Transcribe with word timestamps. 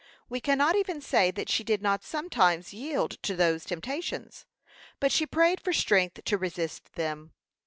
We 0.29 0.39
cannot 0.41 0.75
even 0.75 0.99
say 0.99 1.29
that 1.29 1.47
she 1.47 1.63
did 1.63 1.79
not 1.83 2.03
sometimes 2.03 2.73
yield 2.73 3.21
to 3.21 3.35
those 3.35 3.63
temptations; 3.65 4.47
but 4.99 5.11
she 5.11 5.27
prayed 5.27 5.61
for 5.61 5.73
strength 5.73 6.23
to 6.25 6.39
resist 6.39 6.93
them. 6.95 7.33